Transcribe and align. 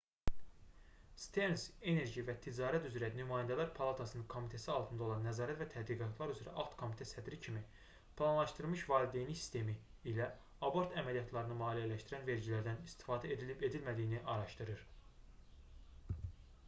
sterns 1.23 1.63
enerji 1.89 2.21
və 2.29 2.33
ticarət 2.45 2.85
üzrə 2.87 3.09
nümayəndələr 3.17 3.67
palatasının 3.79 4.23
komitəsi 4.33 4.71
altında 4.75 5.03
olan 5.07 5.27
nəzarət 5.29 5.59
və 5.59 5.67
tədqiqatlar 5.73 6.31
üzrə 6.35 6.55
alt-komitə 6.63 7.05
sədri 7.09 7.37
kimi 7.47 7.61
planlaşdırılmış 8.21 8.85
valideynlik 8.93 9.39
sistemi 9.41 9.75
ilə 10.13 10.29
abort 10.71 10.97
əməliyyatlarını 11.03 11.59
maliyyələşdirən 11.61 12.25
vergilərdən 12.31 12.81
istifadə 12.89 13.29
edilib-edilmədiyini 13.37 14.23
araşdırır 14.37 14.83